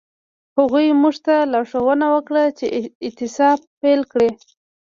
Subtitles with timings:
[0.57, 2.65] هغوی موږ ته لارښوونه وکړه چې
[3.05, 4.29] اعتصاب پیل کړئ.